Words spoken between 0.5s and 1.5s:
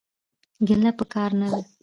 ګيله پکار نه